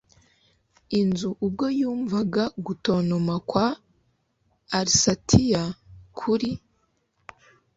inzu 0.99 1.29
ubwo 1.45 1.65
yumvaga 1.79 2.43
gutontoma 2.65 3.35
kwa 3.49 3.67
alsatiya 4.79 5.63
kuri 6.17 6.49